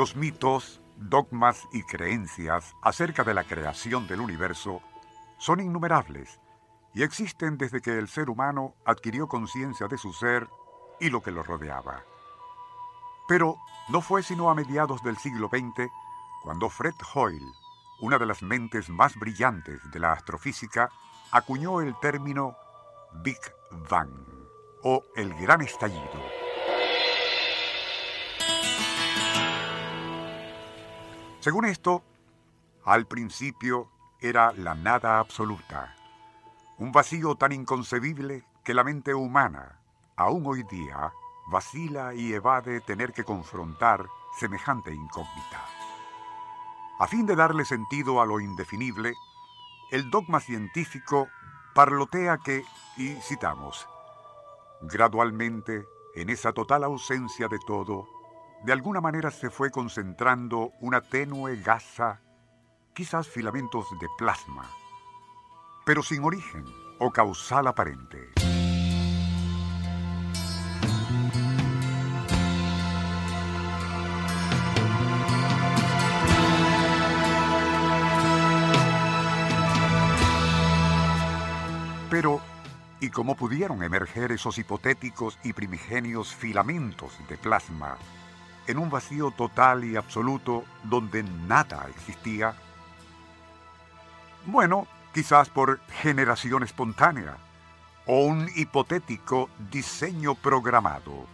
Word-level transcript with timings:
Los 0.00 0.16
mitos, 0.16 0.80
dogmas 0.96 1.68
y 1.74 1.82
creencias 1.82 2.74
acerca 2.80 3.22
de 3.22 3.34
la 3.34 3.44
creación 3.44 4.06
del 4.06 4.22
universo 4.22 4.80
son 5.36 5.60
innumerables 5.60 6.40
y 6.94 7.02
existen 7.02 7.58
desde 7.58 7.82
que 7.82 7.98
el 7.98 8.08
ser 8.08 8.30
humano 8.30 8.76
adquirió 8.86 9.28
conciencia 9.28 9.88
de 9.88 9.98
su 9.98 10.14
ser 10.14 10.48
y 11.00 11.10
lo 11.10 11.20
que 11.20 11.32
lo 11.32 11.42
rodeaba. 11.42 12.02
Pero 13.28 13.58
no 13.90 14.00
fue 14.00 14.22
sino 14.22 14.48
a 14.48 14.54
mediados 14.54 15.02
del 15.02 15.18
siglo 15.18 15.48
XX 15.48 15.90
cuando 16.44 16.70
Fred 16.70 16.94
Hoyle, 17.12 17.52
una 18.00 18.16
de 18.16 18.24
las 18.24 18.42
mentes 18.42 18.88
más 18.88 19.14
brillantes 19.16 19.80
de 19.90 19.98
la 19.98 20.12
astrofísica, 20.12 20.88
acuñó 21.30 21.82
el 21.82 21.94
término 22.00 22.56
Big 23.22 23.36
Bang 23.90 24.16
o 24.82 25.02
el 25.14 25.34
gran 25.34 25.60
estallido. 25.60 26.39
Según 31.40 31.64
esto, 31.64 32.02
al 32.84 33.06
principio 33.06 33.88
era 34.20 34.52
la 34.52 34.74
nada 34.74 35.18
absoluta, 35.18 35.96
un 36.76 36.92
vacío 36.92 37.34
tan 37.34 37.52
inconcebible 37.52 38.44
que 38.62 38.74
la 38.74 38.84
mente 38.84 39.14
humana, 39.14 39.80
aún 40.16 40.46
hoy 40.46 40.64
día, 40.64 41.14
vacila 41.50 42.12
y 42.12 42.34
evade 42.34 42.82
tener 42.82 43.14
que 43.14 43.24
confrontar 43.24 44.06
semejante 44.38 44.94
incógnita. 44.94 45.64
A 46.98 47.06
fin 47.06 47.24
de 47.24 47.36
darle 47.36 47.64
sentido 47.64 48.20
a 48.20 48.26
lo 48.26 48.38
indefinible, 48.38 49.14
el 49.90 50.10
dogma 50.10 50.40
científico 50.40 51.28
parlotea 51.74 52.36
que, 52.36 52.66
y 52.98 53.14
citamos, 53.14 53.88
gradualmente, 54.82 55.86
en 56.14 56.28
esa 56.28 56.52
total 56.52 56.84
ausencia 56.84 57.48
de 57.48 57.58
todo, 57.66 58.19
de 58.64 58.72
alguna 58.72 59.00
manera 59.00 59.30
se 59.30 59.50
fue 59.50 59.70
concentrando 59.70 60.72
una 60.80 61.00
tenue 61.00 61.56
gasa, 61.56 62.20
quizás 62.92 63.26
filamentos 63.26 63.86
de 64.00 64.06
plasma, 64.18 64.70
pero 65.86 66.02
sin 66.02 66.22
origen 66.24 66.64
o 66.98 67.10
causal 67.10 67.66
aparente. 67.66 68.18
Pero, 82.10 82.40
¿y 83.00 83.08
cómo 83.08 83.36
pudieron 83.36 83.84
emerger 83.84 84.32
esos 84.32 84.58
hipotéticos 84.58 85.38
y 85.44 85.52
primigenios 85.52 86.34
filamentos 86.34 87.16
de 87.28 87.38
plasma 87.38 87.96
en 88.66 88.78
un 88.78 88.90
vacío 88.90 89.30
total 89.30 89.84
y 89.84 89.96
absoluto 89.96 90.64
donde 90.84 91.22
nada 91.22 91.86
existía? 91.88 92.54
Bueno, 94.46 94.86
quizás 95.12 95.48
por 95.48 95.80
generación 96.02 96.62
espontánea 96.62 97.36
o 98.06 98.24
un 98.24 98.48
hipotético 98.56 99.50
diseño 99.70 100.34
programado. 100.34 101.26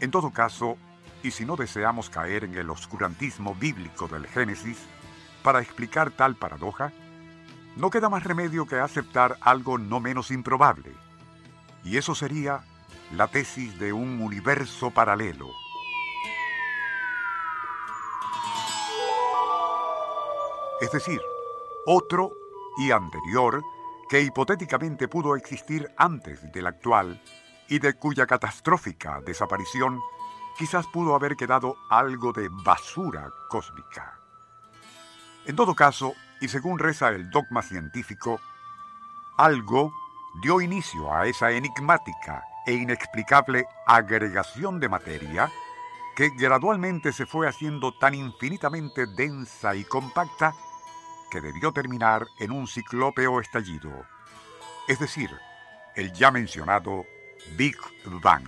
En 0.00 0.10
todo 0.10 0.30
caso, 0.30 0.76
y 1.22 1.30
si 1.30 1.44
no 1.44 1.56
deseamos 1.56 2.10
caer 2.10 2.44
en 2.44 2.54
el 2.56 2.70
oscurantismo 2.70 3.54
bíblico 3.54 4.08
del 4.08 4.26
Génesis, 4.26 4.78
para 5.42 5.60
explicar 5.60 6.10
tal 6.10 6.36
paradoja, 6.36 6.92
no 7.76 7.90
queda 7.90 8.08
más 8.08 8.24
remedio 8.24 8.66
que 8.66 8.78
aceptar 8.78 9.38
algo 9.40 9.78
no 9.78 10.00
menos 10.00 10.30
improbable, 10.30 10.92
y 11.84 11.96
eso 11.96 12.14
sería 12.14 12.60
la 13.16 13.28
tesis 13.28 13.78
de 13.78 13.92
un 13.92 14.20
universo 14.20 14.90
paralelo 14.90 15.52
es 20.82 20.90
decir, 20.90 21.22
otro 21.86 22.32
y 22.76 22.90
anterior 22.90 23.62
que 24.08 24.20
hipotéticamente 24.20 25.06
pudo 25.06 25.36
existir 25.36 25.88
antes 25.96 26.50
del 26.52 26.66
actual 26.66 27.22
y 27.68 27.78
de 27.78 27.94
cuya 27.94 28.26
catastrófica 28.26 29.20
desaparición 29.20 30.00
quizás 30.58 30.88
pudo 30.88 31.14
haber 31.14 31.36
quedado 31.36 31.76
algo 31.88 32.32
de 32.32 32.48
basura 32.50 33.30
cósmica. 33.48 34.18
En 35.46 35.54
todo 35.54 35.76
caso, 35.76 36.14
y 36.40 36.48
según 36.48 36.80
reza 36.80 37.10
el 37.10 37.30
dogma 37.30 37.62
científico, 37.62 38.40
algo 39.38 39.92
dio 40.42 40.60
inicio 40.60 41.14
a 41.14 41.28
esa 41.28 41.52
enigmática 41.52 42.42
e 42.66 42.72
inexplicable 42.72 43.66
agregación 43.86 44.80
de 44.80 44.88
materia 44.88 45.48
que 46.16 46.30
gradualmente 46.30 47.12
se 47.12 47.24
fue 47.24 47.48
haciendo 47.48 47.92
tan 47.92 48.14
infinitamente 48.14 49.06
densa 49.06 49.76
y 49.76 49.84
compacta 49.84 50.54
que 51.32 51.40
debió 51.40 51.72
terminar 51.72 52.26
en 52.40 52.50
un 52.50 52.66
ciclópeo 52.68 53.40
estallido, 53.40 54.04
es 54.86 54.98
decir, 54.98 55.30
el 55.96 56.12
ya 56.12 56.30
mencionado 56.30 57.06
Big 57.56 57.74
Bang. 58.22 58.46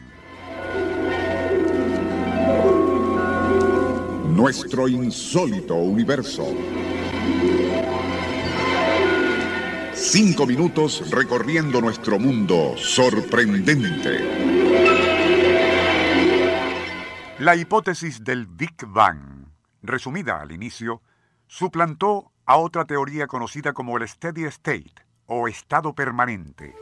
Nuestro 4.26 4.86
insólito 4.86 5.76
universo. 5.76 6.46
Cinco 9.94 10.46
minutos 10.46 11.10
recorriendo 11.10 11.80
nuestro 11.80 12.18
mundo 12.18 12.74
sorprendente. 12.76 14.18
La 17.38 17.56
hipótesis 17.56 18.22
del 18.22 18.46
Big 18.46 18.76
Bang, 18.86 19.46
resumida 19.80 20.42
al 20.42 20.52
inicio, 20.52 21.00
suplantó 21.46 22.33
a 22.46 22.56
otra 22.58 22.84
teoría 22.84 23.26
conocida 23.26 23.72
como 23.72 23.96
el 23.96 24.06
steady 24.08 24.44
state 24.44 24.94
o 25.26 25.48
estado 25.48 25.94
permanente. 25.94 26.74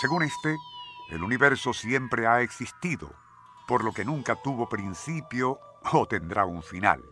Según 0.00 0.22
este, 0.22 0.56
el 1.10 1.24
universo 1.24 1.72
siempre 1.72 2.28
ha 2.28 2.40
existido, 2.40 3.12
por 3.66 3.82
lo 3.82 3.92
que 3.92 4.04
nunca 4.04 4.36
tuvo 4.36 4.68
principio 4.68 5.58
o 5.92 6.06
tendrá 6.06 6.44
un 6.44 6.62
final. 6.62 7.02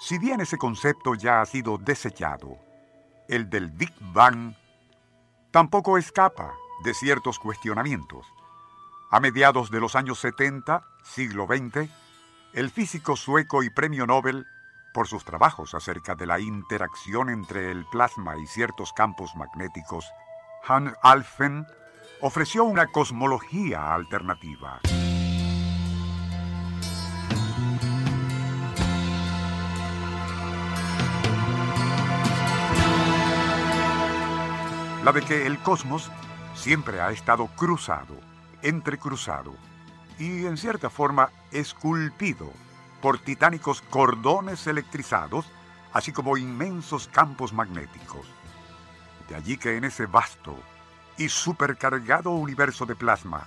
Si 0.00 0.18
bien 0.18 0.40
ese 0.40 0.56
concepto 0.56 1.14
ya 1.14 1.42
ha 1.42 1.46
sido 1.46 1.76
desechado, 1.76 2.56
el 3.28 3.50
del 3.50 3.68
Big 3.68 3.92
Bang 4.00 4.54
tampoco 5.50 5.98
escapa 5.98 6.54
de 6.84 6.94
ciertos 6.94 7.38
cuestionamientos. 7.38 8.26
A 9.10 9.20
mediados 9.20 9.70
de 9.70 9.80
los 9.80 9.96
años 9.96 10.18
70, 10.18 10.84
siglo 11.02 11.46
XX, 11.46 11.88
el 12.52 12.68
físico 12.68 13.16
sueco 13.16 13.62
y 13.62 13.70
premio 13.70 14.06
Nobel, 14.06 14.46
por 14.92 15.08
sus 15.08 15.24
trabajos 15.24 15.74
acerca 15.74 16.14
de 16.14 16.26
la 16.26 16.40
interacción 16.40 17.30
entre 17.30 17.70
el 17.70 17.86
plasma 17.86 18.36
y 18.36 18.46
ciertos 18.46 18.92
campos 18.92 19.34
magnéticos, 19.34 20.04
Hans 20.62 20.92
Alphen 21.02 21.66
ofreció 22.20 22.64
una 22.64 22.88
cosmología 22.88 23.94
alternativa. 23.94 24.80
La 35.02 35.12
de 35.12 35.22
que 35.22 35.46
el 35.46 35.58
cosmos 35.60 36.10
siempre 36.54 37.00
ha 37.00 37.10
estado 37.10 37.46
cruzado 37.56 38.27
entrecruzado 38.62 39.54
y 40.18 40.46
en 40.46 40.56
cierta 40.56 40.90
forma 40.90 41.30
esculpido 41.52 42.50
por 43.00 43.18
titánicos 43.18 43.80
cordones 43.82 44.66
electrizados, 44.66 45.46
así 45.92 46.12
como 46.12 46.36
inmensos 46.36 47.08
campos 47.08 47.52
magnéticos. 47.52 48.26
De 49.28 49.36
allí 49.36 49.56
que 49.56 49.76
en 49.76 49.84
ese 49.84 50.06
vasto 50.06 50.56
y 51.16 51.28
supercargado 51.28 52.30
universo 52.30 52.86
de 52.86 52.96
plasma, 52.96 53.46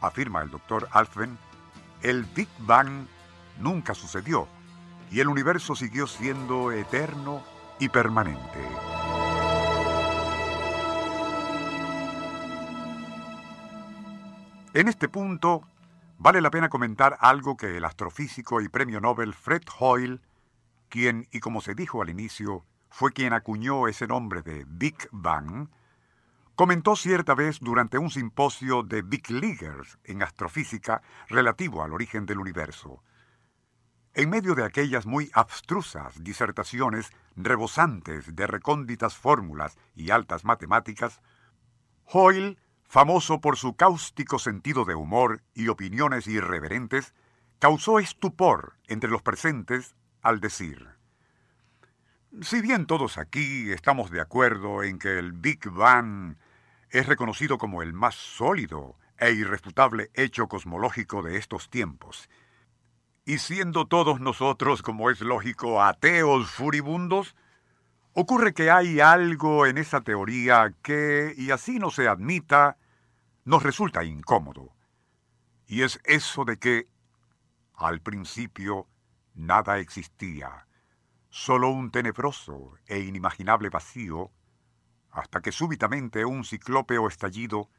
afirma 0.00 0.42
el 0.42 0.50
doctor 0.50 0.88
Alphen, 0.92 1.38
el 2.02 2.24
Big 2.24 2.48
Bang 2.60 3.06
nunca 3.58 3.94
sucedió 3.94 4.48
y 5.10 5.20
el 5.20 5.28
universo 5.28 5.74
siguió 5.74 6.06
siendo 6.06 6.72
eterno 6.72 7.42
y 7.78 7.88
permanente. 7.88 8.99
En 14.72 14.86
este 14.86 15.08
punto, 15.08 15.64
vale 16.16 16.40
la 16.40 16.52
pena 16.52 16.68
comentar 16.68 17.16
algo 17.18 17.56
que 17.56 17.76
el 17.76 17.84
astrofísico 17.84 18.60
y 18.60 18.68
premio 18.68 19.00
Nobel 19.00 19.34
Fred 19.34 19.62
Hoyle, 19.80 20.20
quien, 20.88 21.26
y 21.32 21.40
como 21.40 21.60
se 21.60 21.74
dijo 21.74 22.02
al 22.02 22.08
inicio, 22.08 22.64
fue 22.88 23.10
quien 23.10 23.32
acuñó 23.32 23.88
ese 23.88 24.06
nombre 24.06 24.42
de 24.42 24.64
Big 24.68 25.08
Bang, 25.10 25.68
comentó 26.54 26.94
cierta 26.94 27.34
vez 27.34 27.58
durante 27.60 27.98
un 27.98 28.10
simposio 28.10 28.84
de 28.84 29.02
Big 29.02 29.28
Leaguers 29.28 29.98
en 30.04 30.22
astrofísica 30.22 31.02
relativo 31.28 31.82
al 31.82 31.92
origen 31.92 32.24
del 32.24 32.38
universo. 32.38 33.02
En 34.14 34.30
medio 34.30 34.54
de 34.54 34.64
aquellas 34.64 35.04
muy 35.04 35.32
abstrusas 35.34 36.22
disertaciones 36.22 37.10
rebosantes 37.34 38.36
de 38.36 38.46
recónditas 38.46 39.16
fórmulas 39.16 39.76
y 39.96 40.10
altas 40.10 40.44
matemáticas, 40.44 41.20
Hoyle 42.04 42.56
famoso 42.90 43.40
por 43.40 43.56
su 43.56 43.76
cáustico 43.76 44.40
sentido 44.40 44.84
de 44.84 44.96
humor 44.96 45.44
y 45.54 45.68
opiniones 45.68 46.26
irreverentes, 46.26 47.14
causó 47.60 48.00
estupor 48.00 48.74
entre 48.88 49.08
los 49.08 49.22
presentes 49.22 49.94
al 50.22 50.40
decir, 50.40 50.88
si 52.42 52.60
bien 52.60 52.86
todos 52.86 53.16
aquí 53.16 53.70
estamos 53.70 54.10
de 54.10 54.20
acuerdo 54.20 54.82
en 54.82 54.98
que 54.98 55.20
el 55.20 55.30
Big 55.30 55.70
Bang 55.70 56.34
es 56.90 57.06
reconocido 57.06 57.58
como 57.58 57.82
el 57.82 57.92
más 57.92 58.16
sólido 58.16 58.96
e 59.18 59.30
irrefutable 59.30 60.10
hecho 60.14 60.48
cosmológico 60.48 61.22
de 61.22 61.36
estos 61.36 61.70
tiempos, 61.70 62.28
y 63.24 63.38
siendo 63.38 63.86
todos 63.86 64.18
nosotros, 64.18 64.82
como 64.82 65.10
es 65.10 65.20
lógico, 65.20 65.80
ateos 65.80 66.50
furibundos, 66.50 67.36
ocurre 68.20 68.52
que 68.52 68.70
hay 68.70 69.00
algo 69.00 69.66
en 69.66 69.78
esa 69.78 70.02
teoría 70.02 70.74
que, 70.82 71.34
y 71.36 71.50
así 71.50 71.78
no 71.78 71.90
se 71.90 72.06
admita, 72.06 72.76
nos 73.44 73.62
resulta 73.62 74.04
incómodo. 74.04 74.74
Y 75.66 75.82
es 75.82 76.00
eso 76.04 76.44
de 76.44 76.58
que, 76.58 76.88
al 77.74 78.00
principio, 78.00 78.86
nada 79.34 79.78
existía, 79.78 80.66
solo 81.30 81.70
un 81.70 81.90
tenebroso 81.90 82.74
e 82.86 83.00
inimaginable 83.00 83.70
vacío, 83.70 84.30
hasta 85.10 85.40
que 85.40 85.50
súbitamente 85.50 86.24
un 86.24 86.44
ciclópeo 86.44 87.08
estallido 87.08 87.70